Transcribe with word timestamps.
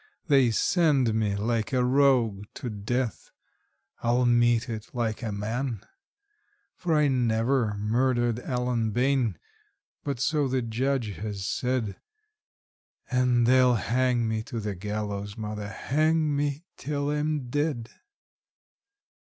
They 0.29 0.49
send 0.49 1.13
me 1.13 1.35
like 1.35 1.73
a 1.73 1.83
rogue 1.85 2.45
to 2.55 2.71
death 2.71 3.29
I'll 4.01 4.25
meet 4.25 4.67
it 4.67 4.89
like 4.95 5.21
a 5.21 5.31
man; 5.31 5.85
For 6.75 6.95
I 6.95 7.07
never 7.07 7.75
murdered 7.75 8.39
Allen 8.39 8.89
Bayne! 8.89 9.37
but 10.03 10.19
so 10.19 10.47
the 10.47 10.63
Judge 10.63 11.17
has 11.17 11.45
said, 11.47 11.97
And 13.11 13.45
they'll 13.45 13.75
hang 13.75 14.27
me 14.27 14.41
to 14.41 14.59
the 14.59 14.73
gallows, 14.73 15.37
mother 15.37 15.67
hang 15.67 16.35
me 16.35 16.65
till 16.77 17.11
I'm 17.11 17.51
dead! 17.51 17.91